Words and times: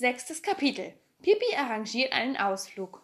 Sechstes 0.00 0.40
Kapitel. 0.40 0.94
Pipi 1.20 1.54
arrangiert 1.58 2.14
einen 2.14 2.38
Ausflug. 2.38 3.02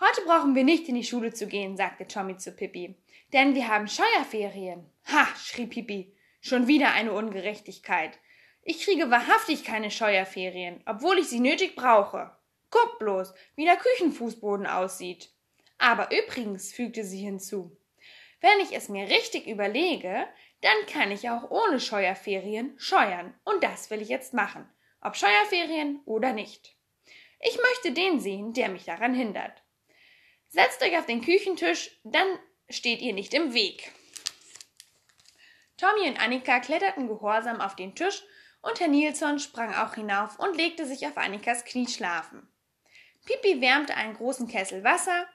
Heute 0.00 0.22
brauchen 0.22 0.54
wir 0.54 0.64
nicht 0.64 0.88
in 0.88 0.94
die 0.94 1.04
Schule 1.04 1.34
zu 1.34 1.46
gehen, 1.46 1.76
sagte 1.76 2.08
Tommy 2.08 2.38
zu 2.38 2.52
Pippi, 2.52 2.94
denn 3.34 3.54
wir 3.54 3.68
haben 3.68 3.86
Scheuerferien. 3.86 4.90
Ha, 5.12 5.28
schrie 5.36 5.66
Pipi, 5.66 6.10
schon 6.40 6.68
wieder 6.68 6.92
eine 6.92 7.12
Ungerechtigkeit. 7.12 8.18
Ich 8.62 8.82
kriege 8.82 9.10
wahrhaftig 9.10 9.62
keine 9.62 9.90
Scheuerferien, 9.90 10.82
obwohl 10.86 11.18
ich 11.18 11.28
sie 11.28 11.40
nötig 11.40 11.76
brauche. 11.76 12.34
Guck 12.70 12.98
bloß, 12.98 13.34
wie 13.54 13.66
der 13.66 13.76
Küchenfußboden 13.76 14.66
aussieht. 14.66 15.32
Aber 15.76 16.08
übrigens, 16.10 16.72
fügte 16.72 17.04
sie 17.04 17.20
hinzu, 17.20 17.76
wenn 18.40 18.58
ich 18.60 18.74
es 18.74 18.88
mir 18.88 19.10
richtig 19.10 19.46
überlege, 19.46 20.26
dann 20.62 20.86
kann 20.90 21.10
ich 21.10 21.28
auch 21.28 21.50
ohne 21.50 21.78
Scheuerferien 21.78 22.72
scheuern, 22.78 23.34
und 23.44 23.62
das 23.62 23.90
will 23.90 24.00
ich 24.00 24.08
jetzt 24.08 24.32
machen 24.32 24.66
ob 25.04 25.16
Scheuerferien 25.16 26.00
oder 26.06 26.32
nicht. 26.32 26.74
Ich 27.38 27.56
möchte 27.58 27.92
den 27.92 28.20
sehen, 28.20 28.54
der 28.54 28.68
mich 28.70 28.84
daran 28.84 29.14
hindert. 29.14 29.62
Setzt 30.48 30.82
euch 30.82 30.96
auf 30.98 31.06
den 31.06 31.22
Küchentisch, 31.22 31.90
dann 32.04 32.26
steht 32.68 33.00
ihr 33.00 33.12
nicht 33.12 33.34
im 33.34 33.54
Weg. 33.54 33.92
Tommy 35.76 36.08
und 36.08 36.20
Annika 36.20 36.60
kletterten 36.60 37.06
gehorsam 37.06 37.60
auf 37.60 37.76
den 37.76 37.94
Tisch 37.94 38.22
und 38.62 38.80
Herr 38.80 38.88
Nilsson 38.88 39.38
sprang 39.38 39.74
auch 39.74 39.94
hinauf 39.94 40.38
und 40.38 40.56
legte 40.56 40.86
sich 40.86 41.06
auf 41.06 41.18
Annikas 41.18 41.64
Knie 41.64 41.88
schlafen. 41.88 42.48
Pipi 43.26 43.60
wärmte 43.60 43.94
einen 43.94 44.14
großen 44.14 44.48
Kessel 44.48 44.84
Wasser, 44.84 45.26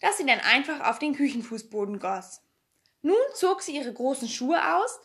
das 0.00 0.18
sie 0.18 0.26
dann 0.26 0.40
einfach 0.40 0.88
auf 0.88 0.98
den 0.98 1.14
Küchenfußboden 1.14 1.98
goss. 1.98 2.42
Nun 3.02 3.16
zog 3.34 3.62
sie 3.62 3.76
ihre 3.76 3.92
großen 3.92 4.28
Schuhe 4.28 4.76
aus 4.76 5.00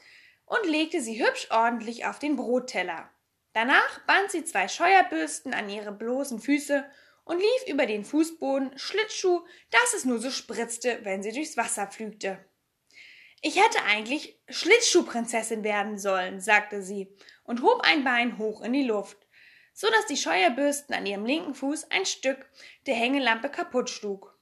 und 0.45 0.65
legte 0.65 1.01
sie 1.01 1.23
hübsch 1.23 1.47
ordentlich 1.49 2.05
auf 2.05 2.19
den 2.19 2.35
Brotteller. 2.35 3.09
Danach 3.53 3.99
band 4.07 4.31
sie 4.31 4.43
zwei 4.43 4.67
Scheuerbürsten 4.67 5.53
an 5.53 5.69
ihre 5.69 5.91
bloßen 5.91 6.39
Füße 6.39 6.83
und 7.23 7.39
lief 7.39 7.67
über 7.67 7.85
den 7.85 8.03
Fußboden 8.03 8.77
Schlittschuh, 8.77 9.45
dass 9.69 9.93
es 9.93 10.05
nur 10.05 10.19
so 10.19 10.31
spritzte, 10.31 10.99
wenn 11.03 11.23
sie 11.23 11.31
durchs 11.31 11.55
Wasser 11.55 11.87
pflügte. 11.87 12.43
Ich 13.41 13.57
hätte 13.57 13.83
eigentlich 13.83 14.39
Schlittschuhprinzessin 14.49 15.63
werden 15.63 15.97
sollen, 15.97 16.39
sagte 16.39 16.81
sie 16.81 17.15
und 17.43 17.61
hob 17.61 17.81
ein 17.81 18.03
Bein 18.03 18.37
hoch 18.37 18.61
in 18.61 18.73
die 18.73 18.83
Luft, 18.83 19.17
so 19.73 19.89
dass 19.89 20.05
die 20.07 20.17
Scheuerbürsten 20.17 20.95
an 20.95 21.05
ihrem 21.05 21.25
linken 21.25 21.53
Fuß 21.53 21.91
ein 21.91 22.05
Stück 22.05 22.49
der 22.85 22.95
Hängelampe 22.95 23.49
kaputt 23.49 23.89
schlug. 23.89 24.37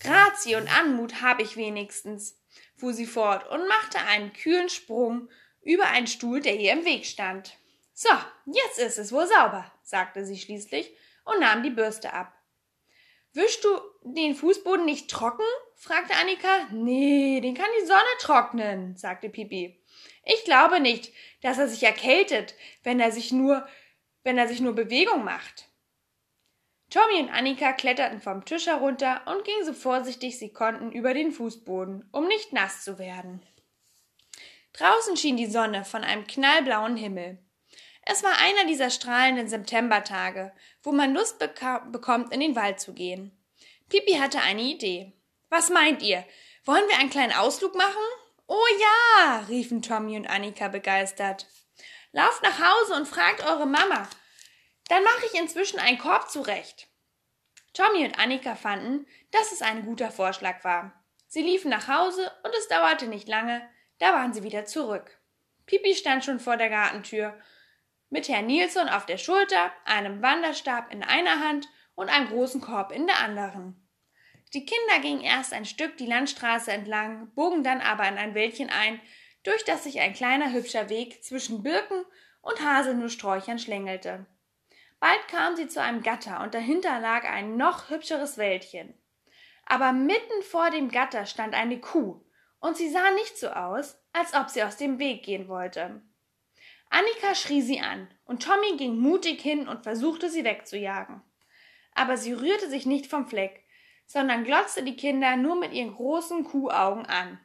Grazie 0.00 0.56
und 0.56 0.68
Anmut 0.78 1.22
habe 1.22 1.42
ich 1.42 1.56
wenigstens, 1.56 2.40
fuhr 2.76 2.92
sie 2.92 3.06
fort 3.06 3.48
und 3.48 3.68
machte 3.68 3.98
einen 3.98 4.32
kühlen 4.32 4.68
Sprung 4.68 5.28
über 5.62 5.86
einen 5.86 6.06
Stuhl, 6.06 6.40
der 6.40 6.56
ihr 6.56 6.72
im 6.72 6.84
Weg 6.84 7.06
stand. 7.06 7.56
So, 7.94 8.10
jetzt 8.46 8.78
ist 8.80 8.98
es 8.98 9.12
wohl 9.12 9.26
sauber, 9.28 9.70
sagte 9.82 10.26
sie 10.26 10.36
schließlich 10.36 10.92
und 11.24 11.40
nahm 11.40 11.62
die 11.62 11.70
Bürste 11.70 12.12
ab. 12.12 12.32
Wischst 13.32 13.64
du 13.64 13.80
den 14.02 14.34
Fußboden 14.34 14.84
nicht 14.84 15.10
trocken? 15.10 15.46
fragte 15.76 16.14
Annika. 16.14 16.68
Nee, 16.72 17.40
den 17.40 17.54
kann 17.54 17.66
die 17.80 17.86
Sonne 17.86 18.02
trocknen, 18.20 18.96
sagte 18.96 19.28
Pipi. 19.28 19.80
Ich 20.24 20.44
glaube 20.44 20.80
nicht, 20.80 21.12
dass 21.42 21.58
er 21.58 21.68
sich 21.68 21.82
erkältet, 21.82 22.54
wenn 22.82 23.00
er 23.00 23.12
sich 23.12 23.32
nur, 23.32 23.66
wenn 24.24 24.38
er 24.38 24.48
sich 24.48 24.60
nur 24.60 24.74
Bewegung 24.74 25.24
macht. 25.24 25.68
Tommy 26.90 27.20
und 27.20 27.30
Annika 27.30 27.72
kletterten 27.72 28.20
vom 28.20 28.44
Tisch 28.44 28.66
herunter 28.66 29.22
und 29.26 29.44
gingen 29.44 29.64
so 29.64 29.72
vorsichtig 29.72 30.38
sie 30.38 30.52
konnten 30.52 30.92
über 30.92 31.14
den 31.14 31.32
Fußboden, 31.32 32.08
um 32.12 32.28
nicht 32.28 32.52
nass 32.52 32.84
zu 32.84 32.98
werden. 32.98 33.42
Draußen 34.74 35.16
schien 35.16 35.36
die 35.36 35.46
Sonne 35.46 35.84
von 35.84 36.04
einem 36.04 36.26
knallblauen 36.26 36.96
Himmel. 36.96 37.38
Es 38.06 38.22
war 38.22 38.38
einer 38.38 38.66
dieser 38.66 38.90
strahlenden 38.90 39.48
Septembertage, 39.48 40.52
wo 40.82 40.92
man 40.92 41.14
Lust 41.14 41.38
bekommt, 41.38 42.32
in 42.32 42.40
den 42.40 42.56
Wald 42.56 42.80
zu 42.80 42.92
gehen. 42.92 43.36
Pipi 43.88 44.14
hatte 44.14 44.40
eine 44.40 44.62
Idee. 44.62 45.12
Was 45.48 45.70
meint 45.70 46.02
ihr? 46.02 46.24
Wollen 46.64 46.86
wir 46.88 46.98
einen 46.98 47.10
kleinen 47.10 47.32
Ausflug 47.32 47.74
machen? 47.74 48.02
Oh 48.46 48.66
ja, 48.80 49.44
riefen 49.48 49.80
Tommy 49.80 50.16
und 50.16 50.26
Annika 50.26 50.68
begeistert. 50.68 51.46
Lauft 52.12 52.42
nach 52.42 52.58
Hause 52.58 52.94
und 52.94 53.08
fragt 53.08 53.44
eure 53.44 53.66
Mama. 53.66 54.08
Dann 54.88 55.02
mache 55.02 55.26
ich 55.26 55.40
inzwischen 55.40 55.78
einen 55.78 55.98
Korb 55.98 56.30
zurecht. 56.30 56.88
Tommy 57.72 58.04
und 58.04 58.18
Annika 58.18 58.54
fanden, 58.54 59.06
dass 59.30 59.50
es 59.50 59.62
ein 59.62 59.84
guter 59.84 60.10
Vorschlag 60.10 60.62
war. 60.62 60.92
Sie 61.26 61.42
liefen 61.42 61.70
nach 61.70 61.88
Hause 61.88 62.30
und 62.44 62.54
es 62.54 62.68
dauerte 62.68 63.06
nicht 63.06 63.28
lange, 63.28 63.68
da 63.98 64.12
waren 64.12 64.32
sie 64.32 64.42
wieder 64.42 64.66
zurück. 64.66 65.18
Pipi 65.66 65.94
stand 65.94 66.24
schon 66.24 66.38
vor 66.38 66.56
der 66.56 66.68
Gartentür 66.68 67.34
mit 68.14 68.28
Herrn 68.28 68.46
Nilsson 68.46 68.88
auf 68.88 69.06
der 69.06 69.18
Schulter, 69.18 69.72
einem 69.84 70.22
Wanderstab 70.22 70.92
in 70.92 71.02
einer 71.02 71.40
Hand 71.40 71.68
und 71.96 72.08
einem 72.08 72.28
großen 72.28 72.60
Korb 72.60 72.92
in 72.92 73.08
der 73.08 73.18
anderen. 73.18 73.74
Die 74.52 74.64
Kinder 74.64 75.00
gingen 75.02 75.20
erst 75.20 75.52
ein 75.52 75.64
Stück 75.64 75.96
die 75.96 76.06
Landstraße 76.06 76.70
entlang, 76.70 77.34
bogen 77.34 77.64
dann 77.64 77.80
aber 77.80 78.06
in 78.06 78.16
ein 78.16 78.36
Wäldchen 78.36 78.70
ein, 78.70 79.00
durch 79.42 79.64
das 79.64 79.82
sich 79.82 79.98
ein 79.98 80.12
kleiner 80.12 80.52
hübscher 80.52 80.88
Weg 80.88 81.24
zwischen 81.24 81.64
Birken 81.64 82.04
und 82.40 82.64
Haselnusssträuchern 82.64 83.58
schlängelte. 83.58 84.26
Bald 85.00 85.26
kamen 85.26 85.56
sie 85.56 85.66
zu 85.66 85.82
einem 85.82 86.04
Gatter 86.04 86.40
und 86.40 86.54
dahinter 86.54 87.00
lag 87.00 87.24
ein 87.24 87.56
noch 87.56 87.90
hübscheres 87.90 88.38
Wäldchen. 88.38 88.94
Aber 89.66 89.92
mitten 89.92 90.42
vor 90.48 90.70
dem 90.70 90.88
Gatter 90.88 91.26
stand 91.26 91.52
eine 91.54 91.80
Kuh, 91.80 92.24
und 92.60 92.76
sie 92.76 92.90
sah 92.90 93.10
nicht 93.10 93.36
so 93.36 93.48
aus, 93.48 94.00
als 94.12 94.34
ob 94.34 94.50
sie 94.50 94.62
aus 94.62 94.76
dem 94.76 95.00
Weg 95.00 95.24
gehen 95.24 95.48
wollte. 95.48 96.00
Annika 96.94 97.34
schrie 97.34 97.60
sie 97.60 97.80
an, 97.80 98.08
und 98.24 98.44
Tommy 98.44 98.76
ging 98.76 98.96
mutig 98.96 99.40
hin 99.40 99.66
und 99.66 99.82
versuchte 99.82 100.30
sie 100.30 100.44
wegzujagen. 100.44 101.22
Aber 101.92 102.16
sie 102.16 102.32
rührte 102.32 102.70
sich 102.70 102.86
nicht 102.86 103.08
vom 103.08 103.26
Fleck, 103.26 103.64
sondern 104.06 104.44
glotzte 104.44 104.84
die 104.84 104.94
Kinder 104.94 105.34
nur 105.34 105.56
mit 105.56 105.72
ihren 105.72 105.92
großen 105.92 106.44
Kuhaugen 106.44 107.04
an. 107.06 107.44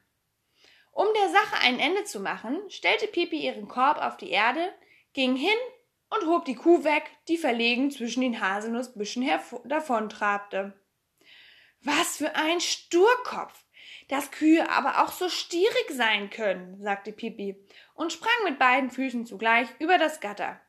Um 0.92 1.08
der 1.16 1.30
Sache 1.30 1.64
ein 1.64 1.80
Ende 1.80 2.04
zu 2.04 2.20
machen, 2.20 2.60
stellte 2.70 3.08
Pipi 3.08 3.38
ihren 3.38 3.68
Korb 3.68 3.98
auf 3.98 4.18
die 4.18 4.30
Erde, 4.30 4.72
ging 5.14 5.36
hin 5.36 5.58
und 6.12 6.28
hob 6.28 6.46
die 6.46 6.56
Kuh 6.56 6.84
weg, 6.84 7.10
die 7.28 7.38
verlegen 7.38 7.90
zwischen 7.90 8.22
den 8.22 8.42
Haselnussbüschen 8.42 9.28
davontrabte. 9.66 10.80
Was 11.81 12.18
für 12.18 12.36
ein 12.36 12.62
Sturkopf! 12.62 13.66
Dass 14.09 14.31
Kühe 14.31 14.68
aber 14.70 15.03
auch 15.03 15.12
so 15.12 15.30
stierig 15.30 15.90
sein 15.92 16.30
können, 16.30 16.81
sagte 16.81 17.12
Pipi 17.12 17.56
und 17.94 18.12
sprang 18.12 18.44
mit 18.44 18.59
beiden 18.59 18.90
Füßen 18.90 19.25
zugleich 19.25 19.70
über 19.80 19.97
das 19.97 20.20
Gatter. 20.20 20.59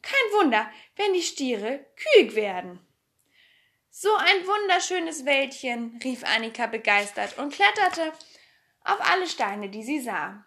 Kein 0.00 0.40
Wunder, 0.40 0.70
wenn 0.96 1.12
die 1.12 1.22
Stiere 1.22 1.84
kühig 1.96 2.34
werden. 2.34 2.80
So 3.90 4.14
ein 4.14 4.46
wunderschönes 4.46 5.24
Wäldchen, 5.24 5.98
rief 6.04 6.22
Annika 6.22 6.66
begeistert 6.66 7.36
und 7.38 7.52
kletterte 7.52 8.12
auf 8.84 9.00
alle 9.10 9.26
Steine, 9.26 9.68
die 9.68 9.82
sie 9.82 10.00
sah. 10.00 10.44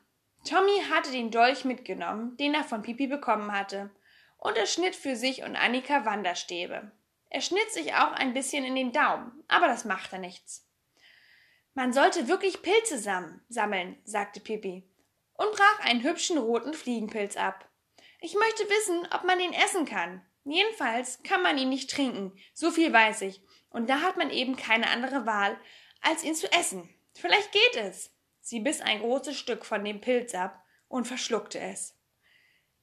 Tommy 0.48 0.84
hatte 0.90 1.12
den 1.12 1.32
Dolch 1.32 1.66
mitgenommen, 1.66 2.38
den 2.38 2.54
er 2.54 2.64
von 2.64 2.82
Pipi 2.82 3.08
bekommen 3.08 3.52
hatte, 3.52 3.92
und 4.38 4.58
er 4.58 4.66
schnitt 4.66 4.96
für 4.96 5.18
sich 5.18 5.44
und 5.44 5.56
Annika 5.58 6.06
Wanderstäbe. 6.06 6.92
Er 7.30 7.42
schnitt 7.42 7.72
sich 7.72 7.94
auch 7.94 8.14
ein 8.14 8.34
bisschen 8.34 8.64
in 8.64 8.76
den 8.76 8.92
Daumen, 8.94 9.44
aber 9.50 9.68
das 9.68 9.86
machte 9.86 10.18
nichts. 10.18 10.66
Man 11.74 11.94
sollte 11.94 12.28
wirklich 12.28 12.62
Pilze 12.62 13.00
sammeln, 13.00 14.02
sagte 14.04 14.40
Pipi 14.42 14.84
und 15.34 15.52
brach 15.52 15.80
einen 15.80 16.04
hübschen 16.04 16.38
roten 16.38 16.74
Fliegenpilz 16.74 17.38
ab. 17.38 17.70
Ich 18.20 18.36
möchte 18.36 18.70
wissen, 18.70 19.08
ob 19.14 19.24
man 19.24 19.40
ihn 19.40 19.54
essen 19.54 19.86
kann. 19.86 20.26
Jedenfalls 20.44 21.24
kann 21.24 21.42
man 21.42 21.58
ihn 21.58 21.70
nicht 21.70 21.90
trinken, 21.90 22.38
so 22.54 22.72
viel 22.72 22.92
weiß 22.92 23.22
ich, 23.22 23.42
und 23.70 23.90
da 23.90 24.02
hat 24.02 24.18
man 24.18 24.32
eben 24.32 24.56
keine 24.56 24.90
andere 24.90 25.26
Wahl, 25.26 25.58
als 26.02 26.24
ihn 26.24 26.36
zu 26.36 26.52
essen. 26.52 26.90
Vielleicht 27.14 27.52
geht 27.52 27.78
es. 27.78 28.12
Sie 28.42 28.60
biss 28.60 28.82
ein 28.82 29.00
großes 29.00 29.38
Stück 29.38 29.66
von 29.66 29.84
dem 29.84 30.02
Pilz 30.02 30.34
ab 30.34 30.64
und 30.88 31.08
verschluckte 31.08 31.60
es. 31.60 31.96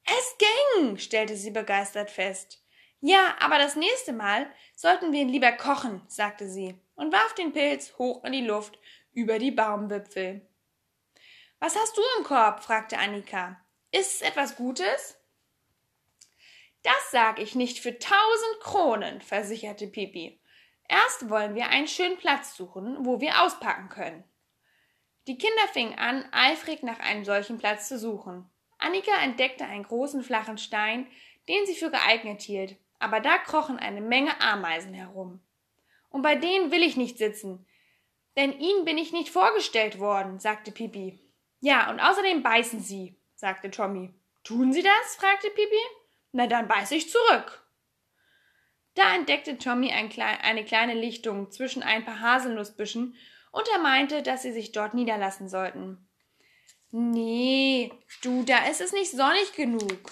Es 0.05 0.39
ging, 0.39 0.97
stellte 0.99 1.37
sie 1.37 1.51
begeistert 1.51 2.11
fest. 2.11 2.65
Ja, 3.01 3.37
aber 3.41 3.59
das 3.59 3.77
nächste 3.77 4.13
Mal 4.13 4.51
sollten 4.75 5.13
wir 5.13 5.21
ihn 5.21 5.29
lieber 5.29 5.53
kochen, 5.53 6.03
sagte 6.09 6.49
sie 6.49 6.81
und 6.99 7.13
warf 7.13 7.35
den 7.35 7.53
Pilz 7.53 7.97
hoch 7.97 8.25
in 8.25 8.33
die 8.33 8.45
Luft 8.45 8.79
über 9.13 9.39
die 9.39 9.53
Baumwipfel. 9.53 10.47
Was 11.61 11.77
hast 11.77 11.97
du 11.97 12.03
im 12.19 12.25
Korb? 12.25 12.63
fragte 12.63 12.99
Annika. 12.99 13.61
Ist 13.91 14.17
es 14.17 14.23
etwas 14.23 14.57
Gutes? 14.57 15.17
Das 16.83 17.11
sag 17.11 17.39
ich 17.39 17.55
nicht 17.55 17.79
für 17.79 17.99
tausend 17.99 18.61
Kronen, 18.61 19.21
versicherte 19.21 19.87
Pipi. 19.87 20.41
Erst 20.89 21.31
wollen 21.31 21.55
wir 21.55 21.69
einen 21.69 21.89
schönen 21.89 22.17
Platz 22.17 22.57
suchen, 22.57 23.05
wo 23.05 23.21
wir 23.21 23.43
auspacken 23.43 23.89
können. 23.89 24.25
Die 25.27 25.39
Kinder 25.39 25.69
fingen 25.73 25.99
an, 25.99 26.27
eifrig 26.33 26.83
nach 26.83 26.99
einem 26.99 27.25
solchen 27.25 27.59
Platz 27.59 27.89
zu 27.89 27.99
suchen. 27.99 28.51
Annika 28.79 29.13
entdeckte 29.23 29.65
einen 29.65 29.85
großen 29.85 30.23
flachen 30.23 30.59
Stein, 30.59 31.07
den 31.49 31.67
sie 31.67 31.75
für 31.75 31.91
geeignet 31.91 32.43
hielt, 32.43 32.77
aber 32.99 33.21
da 33.21 33.39
krochen 33.39 33.79
eine 33.79 34.01
Menge 34.01 34.41
Ameisen 34.41 34.95
herum. 34.95 35.41
Und 36.19 36.23
bei 36.23 36.35
denen 36.35 36.73
will 36.73 36.83
ich 36.83 36.97
nicht 36.97 37.17
sitzen, 37.17 37.65
denn 38.37 38.59
ihnen 38.59 38.85
bin 38.85 38.99
ich 38.99 39.13
nicht 39.13 39.29
vorgestellt 39.29 40.01
worden, 40.01 40.41
sagte 40.41 40.73
Pipi. 40.73 41.17
Ja, 41.61 41.89
und 41.93 42.01
außerdem 42.01 42.43
beißen 42.43 42.81
sie, 42.81 43.17
sagte 43.37 43.71
Tommy. 43.71 44.13
Tun 44.43 44.73
sie 44.73 44.83
das? 44.83 45.15
fragte 45.15 45.49
Pipi. 45.51 45.81
Na 46.33 46.49
dann 46.49 46.67
beiß 46.67 46.91
ich 46.91 47.09
zurück. 47.09 47.65
Da 48.95 49.15
entdeckte 49.15 49.59
Tommy 49.59 49.93
ein 49.93 50.09
klein, 50.09 50.39
eine 50.43 50.65
kleine 50.65 50.95
Lichtung 50.95 51.53
zwischen 51.53 51.85
ein 51.85 52.05
paar 52.05 52.19
Haselnussbüschen 52.19 53.15
und 53.53 53.69
er 53.73 53.79
meinte, 53.79 54.25
dass 54.25 54.43
sie 54.43 54.51
sich 54.51 54.73
dort 54.73 54.95
niederlassen 54.95 55.49
sollten. 55.49 56.09
Nee, 56.91 57.93
du, 58.23 58.43
da 58.43 58.67
ist 58.67 58.81
es 58.81 58.93
nicht 58.93 59.13
sonnig 59.13 59.53
genug. 59.53 60.11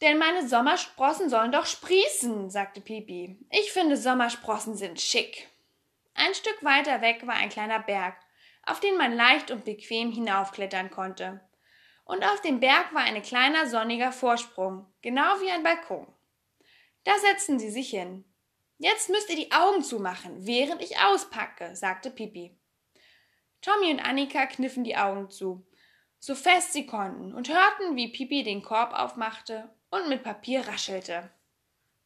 Denn 0.00 0.16
meine 0.16 0.48
Sommersprossen 0.48 1.28
sollen 1.28 1.52
doch 1.52 1.66
sprießen, 1.66 2.48
sagte 2.48 2.80
Pipi. 2.80 3.36
Ich 3.50 3.72
finde, 3.72 3.96
Sommersprossen 3.96 4.74
sind 4.74 5.00
schick. 5.00 5.48
Ein 6.14 6.34
Stück 6.34 6.64
weiter 6.64 7.02
weg 7.02 7.26
war 7.26 7.34
ein 7.34 7.50
kleiner 7.50 7.80
Berg, 7.80 8.16
auf 8.64 8.80
den 8.80 8.96
man 8.96 9.12
leicht 9.12 9.50
und 9.50 9.64
bequem 9.64 10.10
hinaufklettern 10.10 10.90
konnte. 10.90 11.40
Und 12.04 12.24
auf 12.24 12.40
dem 12.40 12.60
Berg 12.60 12.94
war 12.94 13.02
ein 13.02 13.20
kleiner 13.22 13.68
sonniger 13.68 14.10
Vorsprung, 14.10 14.86
genau 15.02 15.40
wie 15.40 15.50
ein 15.50 15.62
Balkon. 15.62 16.06
Da 17.04 17.12
setzten 17.18 17.58
sie 17.58 17.70
sich 17.70 17.90
hin. 17.90 18.24
Jetzt 18.78 19.10
müsst 19.10 19.28
ihr 19.28 19.36
die 19.36 19.52
Augen 19.52 19.82
zumachen, 19.82 20.46
während 20.46 20.80
ich 20.82 20.98
auspacke, 20.98 21.76
sagte 21.76 22.10
Pipi. 22.10 22.56
Tommy 23.60 23.90
und 23.90 24.00
Annika 24.00 24.46
kniffen 24.46 24.84
die 24.84 24.96
Augen 24.96 25.28
zu, 25.30 25.66
so 26.18 26.34
fest 26.34 26.72
sie 26.72 26.86
konnten, 26.86 27.34
und 27.34 27.50
hörten, 27.50 27.96
wie 27.96 28.08
Pipi 28.08 28.42
den 28.42 28.62
Korb 28.62 28.94
aufmachte 28.94 29.70
und 29.90 30.08
mit 30.08 30.22
Papier 30.22 30.66
raschelte. 30.66 31.30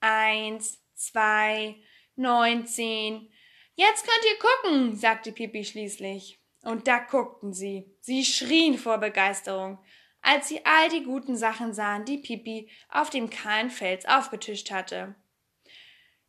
Eins, 0.00 0.82
zwei, 0.94 1.76
neunzehn. 2.16 3.30
Jetzt 3.74 4.06
könnt 4.06 4.24
ihr 4.24 4.38
gucken, 4.38 4.96
sagte 4.96 5.32
Pipi 5.32 5.64
schließlich. 5.64 6.40
Und 6.62 6.88
da 6.88 6.98
guckten 6.98 7.52
sie. 7.52 7.94
Sie 8.00 8.24
schrien 8.24 8.78
vor 8.78 8.98
Begeisterung, 8.98 9.78
als 10.22 10.48
sie 10.48 10.64
all 10.64 10.88
die 10.88 11.04
guten 11.04 11.36
Sachen 11.36 11.74
sahen, 11.74 12.04
die 12.04 12.18
Pipi 12.18 12.70
auf 12.88 13.10
dem 13.10 13.28
kahlen 13.28 13.70
Fels 13.70 14.06
aufgetischt 14.06 14.70
hatte. 14.70 15.14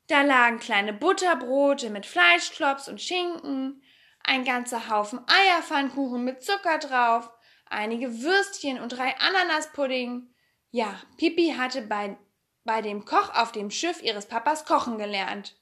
Da 0.08 0.22
lagen 0.22 0.60
kleine 0.60 0.94
Butterbrote 0.94 1.90
mit 1.90 2.06
Fleischklops 2.06 2.90
und 2.90 3.02
Schinken, 3.02 3.82
ein 4.24 4.44
ganzer 4.44 4.90
Haufen 4.90 5.20
Eierpfannkuchen 5.28 6.24
mit 6.24 6.44
Zucker 6.44 6.80
drauf, 6.80 7.30
einige 7.66 8.22
Würstchen 8.22 8.80
und 8.80 8.90
drei 8.90 9.16
Ananaspudding. 9.18 10.28
Ja, 10.76 11.00
Pipi 11.16 11.54
hatte 11.58 11.84
bei, 11.84 12.18
bei 12.66 12.82
dem 12.82 13.06
Koch 13.06 13.34
auf 13.34 13.54
dem 13.54 13.72
Schiff 13.72 14.04
ihres 14.04 14.26
Papas 14.26 14.66
kochen 14.66 14.98
gelernt. 14.98 15.56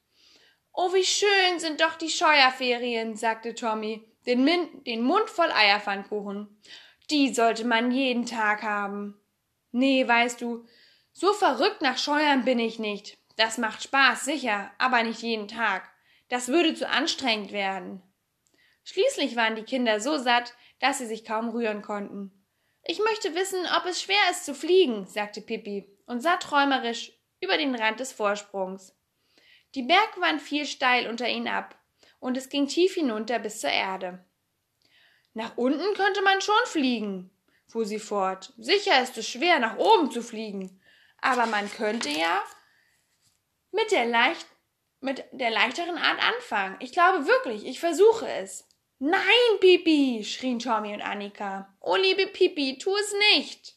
Oh, 0.74 0.92
wie 0.92 1.04
schön 1.04 1.60
sind 1.60 1.82
doch 1.82 1.94
die 1.94 2.10
Scheuerferien, 2.10 3.16
sagte 3.16 3.54
Tommy, 3.54 4.04
den, 4.26 4.44
Min 4.44 4.84
den 4.86 5.04
Mund 5.04 5.30
voll 5.30 5.52
Eierpfannkuchen. 5.52 6.60
Die 7.12 7.32
sollte 7.32 7.64
man 7.64 7.92
jeden 7.92 8.26
Tag 8.26 8.64
haben. 8.64 9.22
Nee, 9.72 10.08
weißt 10.08 10.42
du, 10.42 10.66
so 11.12 11.32
verrückt 11.34 11.84
nach 11.84 12.00
Scheuern 12.00 12.44
bin 12.44 12.58
ich 12.58 12.80
nicht. 12.80 13.16
Das 13.36 13.60
macht 13.60 13.84
Spaß, 13.84 14.26
sicher, 14.26 14.72
aber 14.80 15.04
nicht 15.04 15.22
jeden 15.22 15.48
Tag. 15.48 15.92
Das 16.30 16.48
würde 16.48 16.74
zu 16.74 16.90
anstrengend 16.90 17.52
werden. 17.52 18.02
Schließlich 18.84 19.36
waren 19.36 19.56
die 19.56 19.62
Kinder 19.62 20.00
so 20.00 20.18
satt, 20.18 20.56
dass 20.80 20.98
sie 20.98 21.06
sich 21.06 21.24
kaum 21.24 21.50
rühren 21.50 21.84
konnten. 21.84 22.43
Ich 22.86 23.00
möchte 23.00 23.34
wissen, 23.34 23.66
ob 23.78 23.86
es 23.86 24.02
schwer 24.02 24.30
ist 24.30 24.46
zu 24.46 24.54
fliegen, 24.54 25.06
sagte 25.08 25.42
Pippi 25.42 25.88
und 26.06 26.22
sah 26.22 26.38
träumerisch 26.38 27.14
über 27.40 27.58
den 27.58 27.76
Rand 27.76 28.00
des 28.00 28.12
Vorsprungs. 28.12 28.96
Die 29.76 29.84
Bergwand 29.84 30.42
fiel 30.42 30.66
steil 30.66 31.08
unter 31.08 31.28
ihnen 31.28 31.48
ab, 31.48 31.80
und 32.20 32.38
es 32.38 32.50
ging 32.50 32.68
tief 32.68 32.94
hinunter 32.94 33.40
bis 33.40 33.60
zur 33.60 33.70
Erde. 33.70 34.24
Nach 35.34 35.58
unten 35.58 35.94
könnte 35.96 36.22
man 36.22 36.42
schon 36.42 36.66
fliegen, 36.66 37.32
fuhr 37.68 37.86
sie 37.86 38.00
fort. 38.00 38.54
Sicher 38.58 39.02
ist 39.02 39.18
es 39.18 39.28
schwer, 39.28 39.60
nach 39.60 39.78
oben 39.78 40.12
zu 40.12 40.22
fliegen, 40.22 40.82
aber 41.22 41.48
man 41.48 41.72
könnte 41.72 42.10
ja 42.10 42.44
mit 43.72 43.92
der, 43.92 44.06
leicht, 44.06 44.46
mit 45.00 45.26
der 45.32 45.50
leichteren 45.50 45.98
Art 45.98 46.22
anfangen. 46.24 46.76
Ich 46.80 46.92
glaube 46.92 47.26
wirklich, 47.26 47.66
ich 47.66 47.80
versuche 47.80 48.28
es. 48.28 48.68
Nein, 49.06 49.60
Pipi, 49.60 50.24
schrien 50.24 50.60
Tommy 50.60 50.94
und 50.94 51.02
Annika. 51.02 51.76
Oh, 51.82 51.98
liebe 51.98 52.26
Pipi, 52.26 52.78
tu 52.78 52.96
es 52.96 53.14
nicht. 53.36 53.76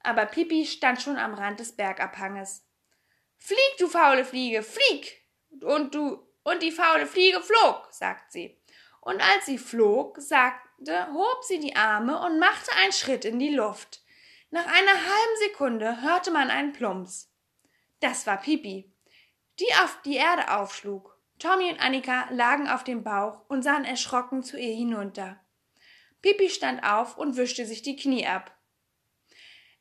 Aber 0.00 0.26
Pipi 0.26 0.66
stand 0.66 1.00
schon 1.00 1.16
am 1.16 1.32
Rand 1.32 1.60
des 1.60 1.72
Bergabhanges. 1.72 2.66
Flieg, 3.38 3.78
du 3.78 3.88
faule 3.88 4.22
Fliege, 4.22 4.62
flieg! 4.62 5.26
Und 5.62 5.94
du, 5.94 6.22
und 6.42 6.62
die 6.62 6.72
faule 6.72 7.06
Fliege 7.06 7.40
flog, 7.40 7.88
sagt 7.90 8.32
sie. 8.32 8.60
Und 9.00 9.22
als 9.22 9.46
sie 9.46 9.56
flog, 9.56 10.20
sagte, 10.20 11.08
hob 11.10 11.42
sie 11.42 11.58
die 11.58 11.74
Arme 11.74 12.20
und 12.20 12.38
machte 12.38 12.70
einen 12.82 12.92
Schritt 12.92 13.24
in 13.24 13.38
die 13.38 13.54
Luft. 13.54 14.02
Nach 14.50 14.66
einer 14.66 14.92
halben 14.92 15.36
Sekunde 15.48 16.02
hörte 16.02 16.32
man 16.32 16.50
einen 16.50 16.74
Plumps. 16.74 17.32
Das 18.00 18.26
war 18.26 18.36
Pipi, 18.36 18.92
die 19.58 19.72
auf 19.82 20.02
die 20.02 20.16
Erde 20.16 20.54
aufschlug. 20.54 21.18
Tommy 21.40 21.70
und 21.70 21.80
Annika 21.80 22.28
lagen 22.30 22.68
auf 22.68 22.84
dem 22.84 23.02
Bauch 23.02 23.40
und 23.48 23.62
sahen 23.62 23.84
erschrocken 23.84 24.42
zu 24.42 24.58
ihr 24.58 24.74
hinunter. 24.74 25.40
Pipi 26.20 26.50
stand 26.50 26.84
auf 26.84 27.16
und 27.16 27.36
wischte 27.36 27.64
sich 27.64 27.80
die 27.80 27.96
Knie 27.96 28.26
ab. 28.26 28.54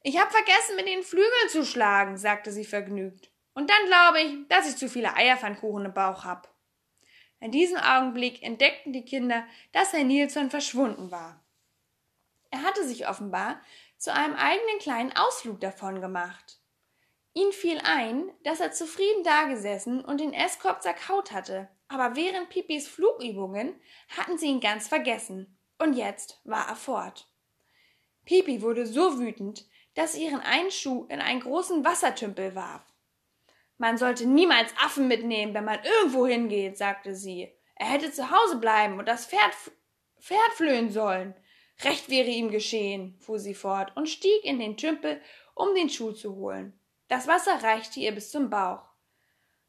Ich 0.01 0.17
hab 0.17 0.31
vergessen, 0.31 0.77
mit 0.77 0.87
den 0.87 1.03
Flügeln 1.03 1.49
zu 1.49 1.65
schlagen, 1.65 2.17
sagte 2.17 2.53
sie 2.53 2.63
vergnügt. 2.63 3.29
Und 3.53 3.69
dann 3.69 3.85
glaube 3.87 4.21
ich, 4.21 4.47
dass 4.47 4.69
ich 4.69 4.77
zu 4.77 4.87
viele 4.87 5.13
Eierpfannkuchen 5.15 5.85
im 5.85 5.93
Bauch 5.93 6.23
hab. 6.23 6.55
In 7.41 7.51
diesem 7.51 7.77
Augenblick 7.77 8.41
entdeckten 8.41 8.93
die 8.93 9.03
Kinder, 9.03 9.45
dass 9.73 9.91
Herr 9.91 10.05
Nilsson 10.05 10.49
verschwunden 10.49 11.11
war. 11.11 11.43
Er 12.51 12.63
hatte 12.63 12.87
sich 12.87 13.09
offenbar 13.09 13.61
zu 13.97 14.13
einem 14.13 14.35
eigenen 14.35 14.79
kleinen 14.79 15.15
Ausflug 15.15 15.59
davon 15.59 15.99
gemacht. 15.99 16.58
Ihm 17.33 17.51
fiel 17.51 17.79
ein, 17.83 18.31
dass 18.43 18.59
er 18.59 18.71
zufrieden 18.71 19.23
dagesessen 19.23 20.03
und 20.03 20.19
den 20.19 20.33
Esskorb 20.33 20.81
zerkaut 20.81 21.31
hatte, 21.31 21.69
aber 21.87 22.15
während 22.15 22.49
Pipis 22.49 22.87
Flugübungen 22.87 23.79
hatten 24.09 24.37
sie 24.37 24.47
ihn 24.47 24.59
ganz 24.59 24.87
vergessen, 24.87 25.57
und 25.77 25.93
jetzt 25.93 26.41
war 26.43 26.67
er 26.67 26.75
fort. 26.75 27.27
Pipi 28.25 28.61
wurde 28.61 28.85
so 28.85 29.19
wütend, 29.19 29.65
dass 29.95 30.13
sie 30.13 30.23
ihren 30.25 30.41
einen 30.41 30.71
Schuh 30.71 31.05
in 31.09 31.19
einen 31.19 31.39
großen 31.39 31.83
Wassertümpel 31.83 32.55
warf. 32.55 32.83
Man 33.77 33.97
sollte 33.97 34.27
niemals 34.27 34.73
Affen 34.77 35.07
mitnehmen, 35.07 35.53
wenn 35.53 35.65
man 35.65 35.79
irgendwo 35.83 36.27
hingeht, 36.27 36.77
sagte 36.77 37.15
sie. 37.15 37.53
Er 37.75 37.87
hätte 37.87 38.11
zu 38.11 38.29
Hause 38.29 38.57
bleiben 38.57 38.99
und 38.99 39.07
das 39.07 39.25
Pferd, 39.25 39.53
Pferd 40.19 40.51
flöhen 40.55 40.91
sollen. 40.91 41.33
Recht 41.81 42.09
wäre 42.09 42.27
ihm 42.27 42.51
geschehen, 42.51 43.17
fuhr 43.19 43.39
sie 43.39 43.53
fort 43.53 43.95
und 43.95 44.09
stieg 44.09 44.43
in 44.43 44.59
den 44.59 44.75
Tümpel, 44.75 45.21
um 45.55 45.73
den 45.75 45.89
Schuh 45.89 46.11
zu 46.11 46.35
holen. 46.35 46.77
Das 47.09 47.27
Wasser 47.27 47.61
reichte 47.61 47.99
ihr 47.99 48.13
bis 48.13 48.31
zum 48.31 48.49
Bauch. 48.49 48.83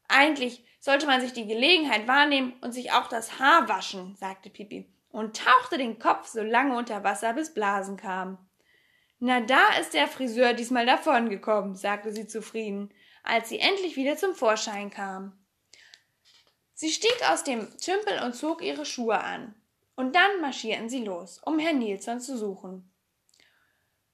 Eigentlich 0.09 0.65
sollte 0.79 1.07
man 1.07 1.21
sich 1.21 1.33
die 1.33 1.47
Gelegenheit 1.47 2.07
wahrnehmen 2.07 2.55
und 2.61 2.73
sich 2.73 2.93
auch 2.93 3.09
das 3.09 3.39
Haar 3.39 3.69
waschen, 3.69 4.15
sagte 4.17 4.51
Pipi 4.51 4.89
und 5.11 5.37
tauchte 5.37 5.77
den 5.79 5.99
Kopf 5.99 6.29
so 6.29 6.43
lange 6.43 6.77
unter 6.77 7.03
Wasser, 7.03 7.33
bis 7.33 7.53
Blasen 7.53 7.97
kamen. 7.97 8.39
Na, 9.19 9.41
da 9.41 9.75
ist 9.81 9.93
der 9.93 10.07
Friseur 10.07 10.55
diesmal 10.55 10.87
davongekommen, 10.87 11.75
sagte 11.75 12.13
sie 12.13 12.27
zufrieden, 12.27 12.93
als 13.23 13.49
sie 13.49 13.59
endlich 13.59 13.97
wieder 13.97 14.17
zum 14.17 14.35
Vorschein 14.35 14.91
kam. 14.91 15.39
Sie 16.75 16.91
stieg 16.91 17.17
aus 17.31 17.45
dem 17.45 17.69
Tümpel 17.79 18.23
und 18.25 18.35
zog 18.35 18.63
ihre 18.63 18.87
Schuhe 18.87 19.19
an. 19.19 19.55
Und 19.97 20.15
dann 20.15 20.41
marschierten 20.41 20.89
sie 20.89 21.05
los, 21.05 21.39
um 21.45 21.59
Herrn 21.59 21.79
Nilsson 21.79 22.21
zu 22.21 22.39
suchen. 22.39 22.90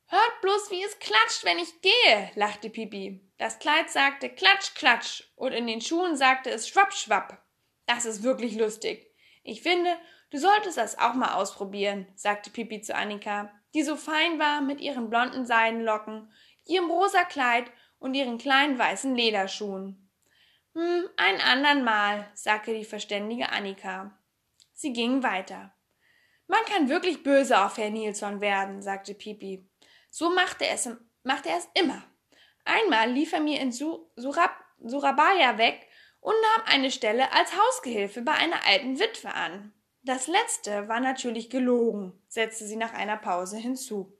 Hört 0.09 0.41
bloß, 0.41 0.71
wie 0.71 0.83
es 0.85 0.99
klatscht, 1.01 1.45
wenn 1.45 1.59
ich 1.59 1.81
gehe, 1.81 2.31
lachte 2.37 2.71
Pipi. 2.71 3.21
Das 3.39 3.59
Kleid 3.59 3.91
sagte 3.91 4.29
Klatsch, 4.29 4.75
Klatsch 4.75 5.25
und 5.35 5.53
in 5.53 5.67
den 5.67 5.81
Schuhen 5.81 6.17
sagte 6.17 6.51
es 6.51 6.69
Schwapp, 6.69 6.93
Schwapp. 6.93 7.43
Das 7.87 8.05
ist 8.05 8.23
wirklich 8.23 8.57
lustig. 8.57 9.13
Ich 9.43 9.63
finde, 9.63 9.97
du 10.31 10.39
solltest 10.39 10.79
das 10.79 10.99
auch 10.99 11.15
mal 11.15 11.35
ausprobieren, 11.35 12.07
sagte 12.15 12.51
Pipi 12.51 12.81
zu 12.81 12.95
Annika, 12.95 13.53
die 13.75 13.83
so 13.83 13.97
fein 13.97 14.39
war 14.39 14.61
mit 14.61 14.81
ihren 14.81 15.11
blonden 15.11 15.45
Seidenlocken, 15.45 16.33
ihrem 16.65 16.91
rosa 16.91 17.25
Kleid 17.25 17.71
und 17.99 18.15
ihren 18.15 18.39
kleinen 18.39 18.79
weißen 18.79 19.15
Lederschuhen. 19.15 20.09
Hm, 20.75 21.09
ein 21.17 21.41
andern 21.41 21.85
Mal, 21.85 22.31
sagte 22.35 22.75
die 22.75 22.85
verständige 22.85 23.51
Annika. 23.51 24.17
Sie 24.73 24.93
gingen 24.93 25.23
weiter. 25.23 25.75
Man 26.47 26.65
kann 26.67 26.89
wirklich 26.89 27.23
böse 27.23 27.65
auf 27.65 27.77
Herr 27.77 27.91
Nilsson 27.91 28.41
werden, 28.41 28.83
sagte 28.83 29.15
Pipi. 29.15 29.69
So 30.19 30.31
machte 30.31 30.65
er 30.65 30.77
es, 30.77 30.89
machte 31.25 31.51
er 31.51 31.59
es 31.59 31.69
immer. 31.75 32.03
Einmal 32.65 33.11
lief 33.11 33.35
er 33.35 33.41
mir 33.41 33.61
in 33.61 33.71
Surab, 33.71 34.65
Surabaya 34.79 35.59
weg 35.59 35.87
und 36.21 36.33
nahm 36.41 36.65
eine 36.65 36.91
Stelle 36.91 37.31
als 37.33 37.55
Hausgehilfe 37.55 38.23
bei 38.23 38.33
einer 38.33 38.65
alten 38.65 38.99
Witwe 38.99 39.35
an. 39.35 39.75
Das 40.01 40.27
letzte 40.27 40.89
war 40.89 41.01
natürlich 41.01 41.51
gelogen, 41.51 42.19
setzte 42.29 42.67
sie 42.67 42.77
nach 42.77 42.95
einer 42.95 43.19
Pause 43.19 43.59
hinzu. 43.59 44.19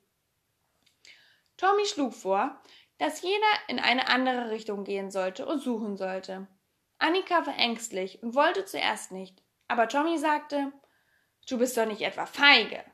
Tommy 1.57 1.87
schlug 1.87 2.13
vor, 2.13 2.61
dass 2.99 3.23
jeder 3.23 3.51
in 3.67 3.79
eine 3.79 4.07
andere 4.07 4.51
Richtung 4.51 4.83
gehen 4.83 5.09
sollte 5.09 5.47
und 5.47 5.61
suchen 5.61 5.97
sollte. 5.97 6.45
Annika 6.99 7.47
war 7.47 7.57
ängstlich 7.57 8.21
und 8.21 8.35
wollte 8.35 8.65
zuerst 8.65 9.11
nicht, 9.11 9.41
aber 9.67 9.87
Tommy 9.87 10.19
sagte, 10.19 10.71
Du 11.47 11.57
bist 11.57 11.75
doch 11.75 11.87
nicht 11.87 12.01
etwa 12.01 12.27
feige. 12.27 12.85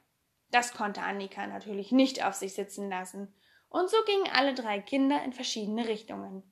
Das 0.54 0.72
konnte 0.72 1.02
Annika 1.02 1.48
natürlich 1.48 1.92
nicht 1.92 2.24
auf 2.24 2.36
sich 2.36 2.54
sitzen 2.54 2.88
lassen, 2.88 3.34
und 3.70 3.90
so 3.90 3.98
gingen 4.06 4.30
alle 4.32 4.54
drei 4.54 4.80
Kinder 4.80 5.24
in 5.24 5.34
verschiedene 5.34 5.88
Richtungen. 5.88 6.44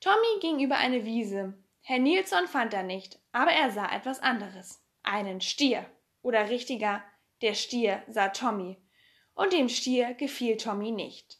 Tommy 0.00 0.40
ging 0.42 0.60
über 0.60 0.76
eine 0.76 1.06
Wiese. 1.06 1.54
Herr 1.80 1.98
Nilsson 1.98 2.46
fand 2.46 2.74
er 2.74 2.82
nicht, 2.82 3.18
aber 3.32 3.52
er 3.52 3.70
sah 3.70 3.90
etwas 3.90 4.20
anderes. 4.20 4.84
Einen 5.02 5.40
Stier. 5.40 5.86
Oder 6.20 6.50
richtiger, 6.50 7.02
der 7.40 7.54
Stier 7.54 8.02
sah 8.06 8.28
Tommy. 8.28 8.76
Und 9.34 9.54
dem 9.54 9.70
Stier 9.70 10.12
gefiel 10.12 10.58
Tommy 10.58 10.90
nicht. 10.90 11.38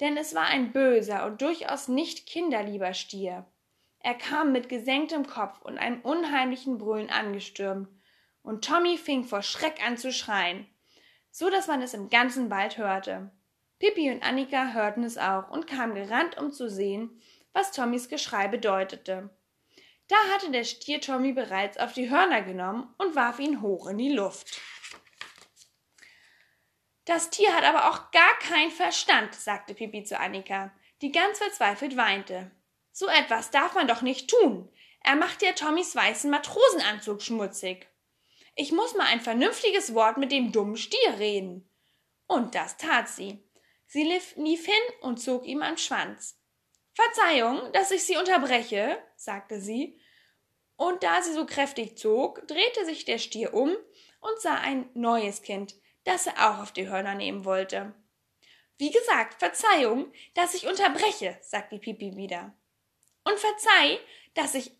Denn 0.00 0.18
es 0.18 0.34
war 0.34 0.44
ein 0.44 0.72
böser 0.72 1.24
und 1.24 1.40
durchaus 1.40 1.88
nicht 1.88 2.26
kinderlieber 2.26 2.92
Stier. 2.92 3.50
Er 4.00 4.16
kam 4.16 4.52
mit 4.52 4.68
gesenktem 4.68 5.26
Kopf 5.26 5.62
und 5.62 5.78
einem 5.78 6.02
unheimlichen 6.02 6.76
Brüllen 6.76 7.08
angestürmt, 7.08 7.88
und 8.42 8.66
Tommy 8.66 8.98
fing 8.98 9.24
vor 9.24 9.40
Schreck 9.40 9.82
an 9.82 9.96
zu 9.96 10.12
schreien, 10.12 10.68
so 11.36 11.50
dass 11.50 11.66
man 11.66 11.82
es 11.82 11.92
im 11.92 12.08
ganzen 12.08 12.50
Wald 12.50 12.78
hörte. 12.78 13.30
Pippi 13.78 14.10
und 14.10 14.22
Annika 14.22 14.72
hörten 14.72 15.04
es 15.04 15.18
auch 15.18 15.50
und 15.50 15.66
kamen 15.66 15.94
gerannt, 15.94 16.38
um 16.38 16.50
zu 16.50 16.70
sehen, 16.70 17.20
was 17.52 17.72
Tommys 17.72 18.08
Geschrei 18.08 18.48
bedeutete. 18.48 19.28
Da 20.08 20.16
hatte 20.32 20.50
der 20.50 20.64
Stier 20.64 20.98
Tommy 20.98 21.34
bereits 21.34 21.76
auf 21.76 21.92
die 21.92 22.08
Hörner 22.08 22.40
genommen 22.40 22.94
und 22.96 23.16
warf 23.16 23.38
ihn 23.38 23.60
hoch 23.60 23.86
in 23.86 23.98
die 23.98 24.14
Luft. 24.14 24.62
Das 27.04 27.28
Tier 27.28 27.54
hat 27.54 27.64
aber 27.64 27.90
auch 27.90 28.10
gar 28.12 28.38
keinen 28.38 28.70
Verstand, 28.70 29.34
sagte 29.34 29.74
Pippi 29.74 30.04
zu 30.04 30.18
Annika, 30.18 30.72
die 31.02 31.12
ganz 31.12 31.36
verzweifelt 31.36 31.98
weinte. 31.98 32.50
So 32.92 33.08
etwas 33.08 33.50
darf 33.50 33.74
man 33.74 33.86
doch 33.86 34.00
nicht 34.00 34.30
tun. 34.30 34.72
Er 35.04 35.16
macht 35.16 35.42
ja 35.42 35.52
Tommys 35.52 35.94
weißen 35.94 36.30
Matrosenanzug 36.30 37.20
schmutzig. 37.20 37.88
Ich 38.58 38.72
muss 38.72 38.94
mal 38.94 39.06
ein 39.06 39.20
vernünftiges 39.20 39.94
Wort 39.94 40.16
mit 40.16 40.32
dem 40.32 40.50
dummen 40.50 40.76
Stier 40.76 41.18
reden. 41.18 41.70
Und 42.26 42.54
das 42.54 42.78
tat 42.78 43.06
sie. 43.08 43.46
Sie 43.86 44.02
lief, 44.02 44.34
hin 44.34 44.74
und 45.02 45.18
zog 45.18 45.46
ihm 45.46 45.62
am 45.62 45.76
Schwanz. 45.76 46.40
Verzeihung, 46.94 47.70
dass 47.72 47.90
ich 47.90 48.04
Sie 48.04 48.16
unterbreche, 48.16 48.98
sagte 49.14 49.60
sie, 49.60 50.00
und 50.76 51.02
da 51.02 51.22
sie 51.22 51.32
so 51.32 51.46
kräftig 51.46 51.96
zog, 51.98 52.46
drehte 52.48 52.84
sich 52.86 53.04
der 53.04 53.18
Stier 53.18 53.54
um 53.54 53.70
und 54.20 54.40
sah 54.40 54.54
ein 54.54 54.88
neues 54.94 55.42
Kind, 55.42 55.74
das 56.04 56.26
er 56.26 56.50
auch 56.50 56.62
auf 56.62 56.72
die 56.72 56.88
Hörner 56.88 57.14
nehmen 57.14 57.44
wollte. 57.44 57.94
Wie 58.78 58.90
gesagt, 58.90 59.38
Verzeihung, 59.38 60.12
dass 60.34 60.54
ich 60.54 60.66
unterbreche, 60.66 61.38
sagte 61.42 61.78
Pipi 61.78 62.16
wieder. 62.16 62.54
Und 63.24 63.38
verzeih, 63.38 63.98
dass 64.34 64.54
ich 64.54 64.72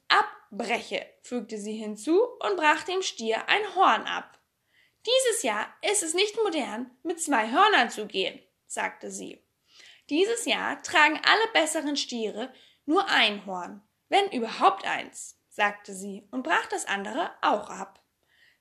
abbreche, 0.56 1.06
fügte 1.22 1.58
sie 1.58 1.74
hinzu 1.74 2.20
und 2.40 2.56
brach 2.56 2.82
dem 2.84 3.02
Stier 3.02 3.48
ein 3.48 3.74
Horn 3.74 4.02
ab. 4.02 4.38
Dieses 5.06 5.42
Jahr 5.42 5.68
ist 5.82 6.02
es 6.02 6.14
nicht 6.14 6.36
modern, 6.42 6.90
mit 7.02 7.20
zwei 7.20 7.50
Hörnern 7.50 7.90
zu 7.90 8.06
gehen, 8.06 8.40
sagte 8.66 9.10
sie. 9.10 9.44
Dieses 10.10 10.46
Jahr 10.46 10.82
tragen 10.82 11.20
alle 11.24 11.52
besseren 11.52 11.96
Stiere 11.96 12.52
nur 12.86 13.08
ein 13.08 13.44
Horn, 13.46 13.82
wenn 14.08 14.30
überhaupt 14.30 14.84
eins, 14.84 15.38
sagte 15.48 15.94
sie 15.94 16.26
und 16.30 16.42
brach 16.42 16.66
das 16.66 16.86
andere 16.86 17.30
auch 17.42 17.70
ab. 17.70 18.02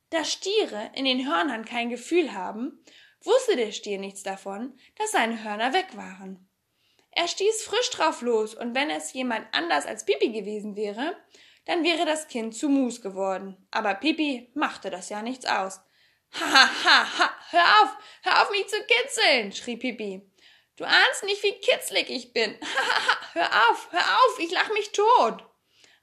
Da 0.09 0.23
Stiere 0.23 0.91
in 0.93 1.05
den 1.05 1.27
Hörnern 1.27 1.65
kein 1.65 1.89
Gefühl 1.89 2.33
haben, 2.33 2.83
wusste 3.23 3.55
der 3.55 3.71
Stier 3.71 3.99
nichts 3.99 4.23
davon, 4.23 4.77
dass 4.97 5.11
seine 5.11 5.43
Hörner 5.43 5.73
weg 5.73 5.95
waren. 5.95 6.47
Er 7.11 7.27
stieß 7.27 7.63
frisch 7.63 7.89
drauf 7.91 8.21
los, 8.21 8.53
und 8.53 8.75
wenn 8.75 8.89
es 8.89 9.13
jemand 9.13 9.47
anders 9.53 9.85
als 9.85 10.05
Pipi 10.05 10.31
gewesen 10.31 10.75
wäre, 10.75 11.15
dann 11.65 11.83
wäre 11.83 12.05
das 12.05 12.27
Kind 12.27 12.55
zu 12.55 12.69
Mus 12.69 13.01
geworden. 13.01 13.57
Aber 13.71 13.93
Pipi 13.95 14.51
machte 14.53 14.89
das 14.89 15.09
ja 15.09 15.21
nichts 15.21 15.45
aus. 15.45 15.81
Ha, 16.39 16.69
ha, 16.83 17.19
ha, 17.19 17.33
hör 17.51 17.83
auf, 17.83 17.97
hör 18.23 18.41
auf 18.41 18.51
mich 18.51 18.67
zu 18.67 18.77
kitzeln, 18.83 19.51
schrie 19.51 19.77
Pipi. 19.77 20.21
Du 20.75 20.83
ahnst 20.83 21.23
nicht, 21.23 21.41
wie 21.43 21.53
kitzlig 21.59 22.09
ich 22.09 22.33
bin. 22.33 22.55
Ha, 22.61 22.81
ha, 22.81 23.07
ha, 23.07 23.17
hör 23.33 23.69
auf, 23.69 23.87
hör 23.91 23.99
auf, 24.01 24.39
ich 24.39 24.51
lach 24.51 24.69
mich 24.73 24.91
tot. 24.91 25.43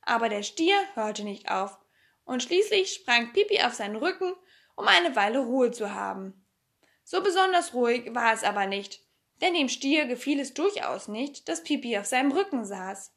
Aber 0.02 0.28
der 0.28 0.42
Stier 0.42 0.76
hörte 0.94 1.24
nicht 1.24 1.50
auf. 1.50 1.78
Und 2.24 2.42
schließlich 2.42 2.92
sprang 2.92 3.32
Pipi 3.32 3.60
auf 3.62 3.74
seinen 3.74 3.96
Rücken, 3.96 4.34
um 4.76 4.88
eine 4.88 5.14
Weile 5.16 5.40
Ruhe 5.40 5.70
zu 5.70 5.94
haben. 5.94 6.46
So 7.04 7.22
besonders 7.22 7.74
ruhig 7.74 8.14
war 8.14 8.32
es 8.32 8.44
aber 8.44 8.66
nicht, 8.66 9.00
denn 9.40 9.54
dem 9.54 9.68
Stier 9.68 10.06
gefiel 10.06 10.40
es 10.40 10.54
durchaus 10.54 11.08
nicht, 11.08 11.48
dass 11.48 11.64
Pipi 11.64 11.98
auf 11.98 12.06
seinem 12.06 12.32
Rücken 12.32 12.64
saß. 12.64 13.12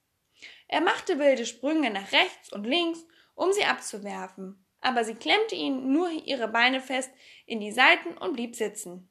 Er 0.68 0.82
machte 0.82 1.20
wilde 1.20 1.46
Sprünge 1.46 1.90
nach 1.92 2.12
rechts 2.12 2.52
und 2.52 2.66
links, 2.66 3.06
um 3.36 3.52
sie 3.54 3.66
abzuwerfen, 3.66 4.66
aber 4.82 5.04
sie 5.04 5.16
klemmte 5.16 5.56
ihn 5.56 5.92
nur 5.92 6.10
ihre 6.10 6.48
Beine 6.48 6.82
fest 6.82 7.12
in 7.46 7.60
die 7.60 7.72
Seiten 7.72 8.18
und 8.18 8.34
blieb 8.34 8.56
sitzen. 8.56 9.10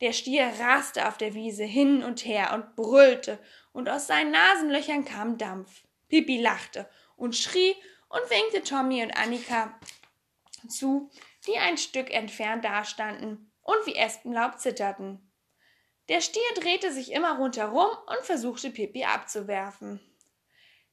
Der 0.00 0.12
Stier 0.12 0.50
raste 0.58 1.06
auf 1.08 1.18
der 1.18 1.34
Wiese 1.34 1.64
hin 1.64 2.02
und 2.02 2.24
her 2.24 2.52
und 2.54 2.74
brüllte, 2.74 3.38
und 3.72 3.88
aus 3.88 4.06
seinen 4.06 4.30
Nasenlöchern 4.30 5.04
kam 5.04 5.38
Dampf. 5.38 5.84
Pipi 6.08 6.40
lachte 6.40 6.88
und 7.16 7.36
schrie 7.36 7.74
und 8.08 8.30
winkte 8.30 8.62
Tommy 8.62 9.02
und 9.02 9.12
Annika 9.12 9.78
zu, 10.68 11.10
die 11.46 11.56
ein 11.56 11.78
Stück 11.78 12.10
entfernt 12.10 12.64
dastanden 12.64 13.52
und 13.62 13.86
wie 13.86 13.94
Espenlaub 13.94 14.58
zitterten. 14.58 15.30
Der 16.08 16.20
Stier 16.20 16.42
drehte 16.56 16.92
sich 16.92 17.12
immer 17.12 17.38
rundherum 17.38 17.90
und 18.06 18.24
versuchte 18.24 18.70
Pippi 18.70 19.04
abzuwerfen. 19.04 20.00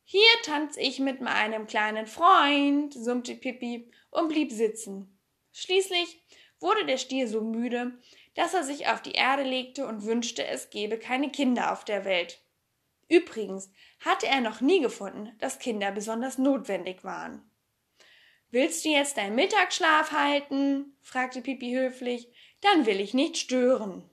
Hier 0.09 0.21
tanz 0.43 0.77
ich 0.77 0.99
mit 0.99 1.19
meinem 1.19 1.67
kleinen 1.67 2.07
Freund, 2.07 2.93
summte 2.93 3.35
Pippi 3.35 3.91
und 4.09 4.29
blieb 4.29 4.53
sitzen. 4.53 5.19
Schließlich 5.51 6.23
wurde 6.61 6.85
der 6.85 6.97
Stier 6.97 7.27
so 7.27 7.41
müde, 7.41 7.99
dass 8.33 8.53
er 8.53 8.63
sich 8.63 8.87
auf 8.87 9.01
die 9.01 9.11
Erde 9.11 9.43
legte 9.43 9.85
und 9.85 10.05
wünschte, 10.05 10.47
es 10.47 10.69
gebe 10.69 10.97
keine 10.97 11.29
Kinder 11.29 11.73
auf 11.73 11.83
der 11.83 12.05
Welt. 12.05 12.41
Übrigens 13.09 13.69
hatte 13.99 14.27
er 14.27 14.39
noch 14.39 14.61
nie 14.61 14.79
gefunden, 14.79 15.35
dass 15.39 15.59
Kinder 15.59 15.91
besonders 15.91 16.37
notwendig 16.37 17.03
waren. 17.03 17.51
Willst 18.49 18.85
du 18.85 18.89
jetzt 18.89 19.17
deinen 19.17 19.35
Mittagsschlaf 19.35 20.13
halten? 20.13 20.97
fragte 21.01 21.41
Pipi 21.41 21.73
höflich. 21.73 22.29
Dann 22.61 22.85
will 22.85 23.01
ich 23.01 23.13
nicht 23.13 23.35
stören. 23.35 24.09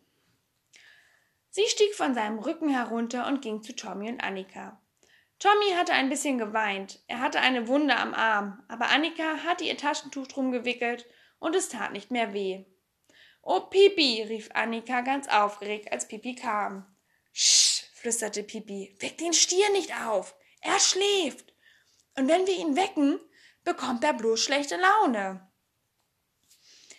Sie 1.50 1.68
stieg 1.68 1.94
von 1.94 2.14
seinem 2.14 2.40
Rücken 2.40 2.68
herunter 2.68 3.28
und 3.28 3.42
ging 3.42 3.62
zu 3.62 3.76
Tommy 3.76 4.08
und 4.08 4.20
Annika. 4.20 4.80
Tommy 5.38 5.72
hatte 5.76 5.92
ein 5.92 6.08
bisschen 6.08 6.38
geweint. 6.38 7.00
Er 7.06 7.20
hatte 7.20 7.40
eine 7.40 7.68
Wunde 7.68 7.96
am 7.96 8.14
Arm, 8.14 8.62
aber 8.68 8.88
Annika 8.88 9.38
hatte 9.44 9.64
ihr 9.64 9.76
Taschentuch 9.76 10.26
drum 10.26 10.52
gewickelt 10.52 11.06
und 11.38 11.54
es 11.54 11.68
tat 11.68 11.92
nicht 11.92 12.10
mehr 12.10 12.32
weh. 12.32 12.64
Oh, 13.42 13.60
Pipi, 13.60 14.22
rief 14.22 14.48
Annika 14.54 15.02
ganz 15.02 15.28
aufgeregt, 15.28 15.92
als 15.92 16.08
Pipi 16.08 16.34
kam. 16.34 16.86
Sch, 17.32 17.84
flüsterte 17.94 18.42
Pipi, 18.42 18.96
weck 19.00 19.18
den 19.18 19.34
Stier 19.34 19.70
nicht 19.70 19.94
auf. 20.06 20.34
Er 20.60 20.80
schläft. 20.80 21.52
Und 22.16 22.28
wenn 22.28 22.46
wir 22.46 22.56
ihn 22.56 22.76
wecken, 22.76 23.20
bekommt 23.64 24.02
er 24.04 24.14
bloß 24.14 24.40
schlechte 24.40 24.76
Laune. 24.76 25.50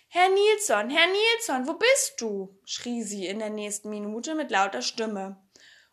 Herr 0.09 0.29
Nilsson, 0.29 0.89
Herr 0.89 1.07
Nilsson, 1.07 1.67
wo 1.67 1.73
bist 1.73 2.21
du? 2.21 2.57
schrie 2.63 3.03
sie 3.03 3.25
in 3.25 3.39
der 3.39 3.49
nächsten 3.49 3.89
Minute 3.89 4.35
mit 4.35 4.51
lauter 4.51 4.81
Stimme, 4.81 5.44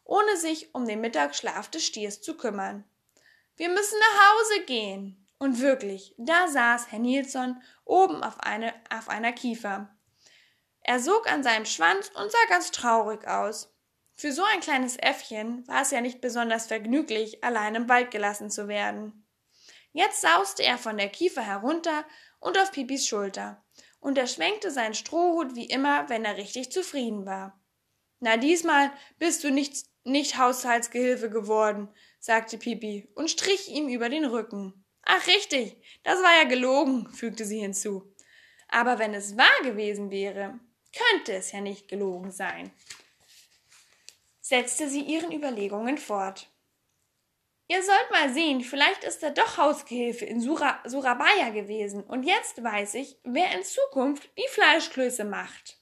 ohne 0.04 0.36
sich 0.36 0.74
um 0.74 0.86
den 0.86 1.00
Mittagsschlaf 1.00 1.68
des 1.70 1.86
Stiers 1.86 2.20
zu 2.20 2.36
kümmern. 2.36 2.84
Wir 3.56 3.68
müssen 3.68 3.98
nach 3.98 4.30
Hause 4.30 4.64
gehen. 4.66 5.18
Und 5.38 5.60
wirklich, 5.60 6.14
da 6.18 6.46
saß 6.46 6.92
Herr 6.92 7.00
Nilsson 7.00 7.60
oben 7.84 8.22
auf, 8.22 8.38
eine, 8.38 8.72
auf 8.90 9.08
einer 9.08 9.32
Kiefer. 9.32 9.92
Er 10.82 11.00
sog 11.00 11.30
an 11.30 11.42
seinem 11.42 11.66
Schwanz 11.66 12.10
und 12.14 12.30
sah 12.30 12.46
ganz 12.48 12.70
traurig 12.70 13.26
aus. 13.26 13.74
Für 14.14 14.30
so 14.30 14.44
ein 14.44 14.60
kleines 14.60 14.96
Äffchen 14.96 15.66
war 15.66 15.82
es 15.82 15.90
ja 15.90 16.00
nicht 16.00 16.20
besonders 16.20 16.66
vergnüglich, 16.66 17.42
allein 17.42 17.74
im 17.74 17.88
Wald 17.88 18.12
gelassen 18.12 18.50
zu 18.50 18.68
werden. 18.68 19.26
Jetzt 19.92 20.20
sauste 20.20 20.62
er 20.62 20.78
von 20.78 20.96
der 20.96 21.08
Kiefer 21.08 21.42
herunter 21.42 22.04
und 22.38 22.56
auf 22.56 22.70
Pipis 22.70 23.06
Schulter 23.06 23.64
und 24.02 24.18
er 24.18 24.26
schwenkte 24.26 24.70
seinen 24.70 24.94
Strohhut 24.94 25.54
wie 25.54 25.66
immer, 25.66 26.08
wenn 26.08 26.24
er 26.24 26.36
richtig 26.36 26.72
zufrieden 26.72 27.24
war. 27.24 27.60
Na, 28.18 28.36
diesmal 28.36 28.92
bist 29.18 29.44
du 29.44 29.50
nicht, 29.50 29.84
nicht 30.04 30.38
Haushaltsgehilfe 30.38 31.30
geworden, 31.30 31.88
sagte 32.18 32.58
Pipi 32.58 33.08
und 33.14 33.30
strich 33.30 33.68
ihm 33.68 33.88
über 33.88 34.08
den 34.08 34.24
Rücken. 34.24 34.84
Ach, 35.02 35.26
richtig, 35.26 35.76
das 36.04 36.22
war 36.22 36.42
ja 36.42 36.44
gelogen, 36.44 37.08
fügte 37.12 37.44
sie 37.44 37.60
hinzu. 37.60 38.14
Aber 38.68 38.98
wenn 38.98 39.14
es 39.14 39.36
wahr 39.36 39.62
gewesen 39.62 40.10
wäre, 40.10 40.58
könnte 40.96 41.34
es 41.34 41.52
ja 41.52 41.60
nicht 41.60 41.88
gelogen 41.88 42.30
sein, 42.30 42.70
setzte 44.40 44.88
sie 44.88 45.02
ihren 45.02 45.32
Überlegungen 45.32 45.98
fort. 45.98 46.48
Ihr 47.68 47.82
sollt 47.82 48.10
mal 48.10 48.32
sehen, 48.32 48.60
vielleicht 48.60 49.02
ist 49.04 49.22
er 49.22 49.30
doch 49.30 49.56
Hausgehilfe 49.56 50.24
in 50.24 50.40
Sura 50.40 50.80
Surabaya 50.84 51.50
gewesen 51.50 52.02
und 52.02 52.24
jetzt 52.24 52.62
weiß 52.62 52.94
ich, 52.94 53.18
wer 53.24 53.50
in 53.52 53.64
Zukunft 53.64 54.30
die 54.36 54.48
Fleischklöße 54.50 55.24
macht. 55.24 55.81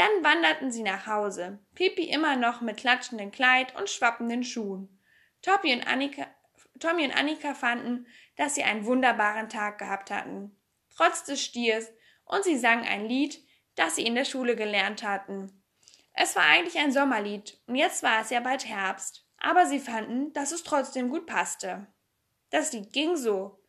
Dann 0.00 0.24
wanderten 0.24 0.72
sie 0.72 0.82
nach 0.82 1.06
Hause, 1.06 1.58
Pipi 1.74 2.04
immer 2.04 2.34
noch 2.34 2.62
mit 2.62 2.78
klatschendem 2.78 3.30
Kleid 3.30 3.76
und 3.78 3.90
schwappenden 3.90 4.44
Schuhen. 4.44 4.98
Tommy 5.42 5.74
und, 5.74 5.86
Annika, 5.86 6.26
Tommy 6.78 7.04
und 7.04 7.14
Annika 7.14 7.52
fanden, 7.52 8.06
dass 8.34 8.54
sie 8.54 8.62
einen 8.62 8.86
wunderbaren 8.86 9.50
Tag 9.50 9.76
gehabt 9.76 10.10
hatten, 10.10 10.58
trotz 10.88 11.24
des 11.24 11.44
Stiers, 11.44 11.92
und 12.24 12.44
sie 12.44 12.56
sangen 12.56 12.88
ein 12.88 13.04
Lied, 13.04 13.46
das 13.74 13.96
sie 13.96 14.06
in 14.06 14.14
der 14.14 14.24
Schule 14.24 14.56
gelernt 14.56 15.02
hatten. 15.02 15.62
Es 16.14 16.34
war 16.34 16.44
eigentlich 16.44 16.78
ein 16.78 16.92
Sommerlied 16.92 17.60
und 17.66 17.74
jetzt 17.74 18.02
war 18.02 18.22
es 18.22 18.30
ja 18.30 18.40
bald 18.40 18.64
Herbst, 18.64 19.26
aber 19.36 19.66
sie 19.66 19.80
fanden, 19.80 20.32
dass 20.32 20.50
es 20.50 20.62
trotzdem 20.62 21.10
gut 21.10 21.26
passte. 21.26 21.88
Das 22.48 22.72
Lied 22.72 22.94
ging 22.94 23.16
so. 23.16 23.62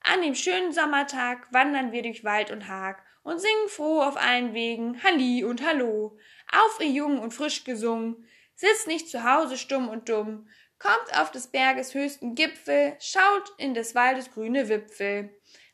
An 0.00 0.22
dem 0.22 0.34
schönen 0.34 0.72
Sommertag 0.72 1.52
wandern 1.52 1.92
wir 1.92 2.02
durch 2.02 2.24
Wald 2.24 2.50
und 2.50 2.66
Hag 2.66 3.00
und 3.28 3.40
singen 3.40 3.68
froh 3.68 4.00
auf 4.00 4.16
allen 4.16 4.54
Wegen 4.54 5.02
Halli 5.04 5.44
und 5.44 5.62
Hallo. 5.62 6.16
Auf 6.50 6.80
ihr 6.80 6.88
jung 6.88 7.20
und 7.20 7.34
frisch 7.34 7.62
gesungen, 7.64 8.26
sitzt 8.54 8.86
nicht 8.86 9.10
zu 9.10 9.22
Hause 9.22 9.58
stumm 9.58 9.90
und 9.90 10.08
dumm, 10.08 10.48
kommt 10.78 11.14
auf 11.14 11.30
des 11.30 11.48
Berges 11.48 11.92
höchsten 11.92 12.34
Gipfel, 12.34 12.96
schaut 13.00 13.52
in 13.58 13.74
des 13.74 13.94
Waldes 13.94 14.32
grüne 14.32 14.70
Wipfel. 14.70 15.30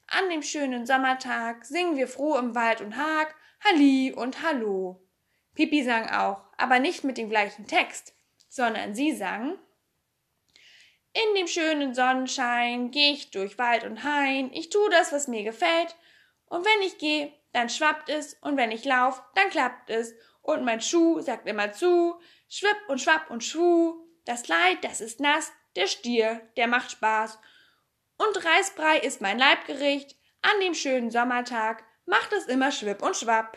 An 0.08 0.28
dem 0.30 0.42
schönen 0.42 0.84
Sommertag 0.84 1.64
singen 1.64 1.96
wir 1.96 2.08
froh 2.08 2.36
im 2.36 2.56
Wald 2.56 2.80
und 2.80 2.96
Hag 2.96 3.36
Halli 3.64 4.12
und 4.12 4.42
Hallo. 4.42 5.00
Pipi 5.54 5.84
sang 5.84 6.10
auch, 6.10 6.40
aber 6.56 6.80
nicht 6.80 7.04
mit 7.04 7.18
dem 7.18 7.30
gleichen 7.30 7.68
Text, 7.68 8.16
sondern 8.48 8.96
sie 8.96 9.12
sang 9.12 9.56
In 11.12 11.34
dem 11.36 11.46
schönen 11.46 11.94
Sonnenschein 11.94 12.90
geh 12.90 13.12
ich 13.12 13.30
durch 13.30 13.58
Wald 13.58 13.84
und 13.84 14.02
Hain, 14.02 14.52
ich 14.52 14.70
tu 14.70 14.80
das, 14.88 15.12
was 15.12 15.28
mir 15.28 15.44
gefällt, 15.44 15.94
und 16.46 16.64
wenn 16.64 16.86
ich 16.86 16.98
geh, 16.98 17.32
dann 17.54 17.70
schwappt 17.70 18.10
es, 18.10 18.34
und 18.42 18.56
wenn 18.56 18.70
ich 18.70 18.84
lauf, 18.84 19.22
dann 19.34 19.48
klappt 19.48 19.88
es, 19.88 20.14
und 20.42 20.64
mein 20.64 20.82
Schuh 20.82 21.20
sagt 21.20 21.48
immer 21.48 21.72
zu, 21.72 22.20
schwipp 22.50 22.76
und 22.88 23.00
schwapp 23.00 23.30
und 23.30 23.42
schwu, 23.42 23.94
das 24.26 24.42
Kleid, 24.42 24.82
das 24.82 25.00
ist 25.00 25.20
nass, 25.20 25.52
der 25.76 25.86
Stier, 25.86 26.42
der 26.56 26.66
macht 26.66 26.90
Spaß, 26.90 27.38
und 28.18 28.44
Reisbrei 28.44 28.98
ist 28.98 29.20
mein 29.20 29.38
Leibgericht, 29.38 30.16
an 30.42 30.60
dem 30.60 30.74
schönen 30.74 31.10
Sommertag 31.10 31.84
macht 32.06 32.32
es 32.32 32.46
immer 32.46 32.70
schwipp 32.70 33.02
und 33.02 33.16
schwapp. 33.16 33.56